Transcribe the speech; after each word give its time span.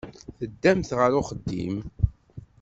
Teddamt 0.39 0.91
ɣer 0.99 1.11
uxeddim. 1.19 1.75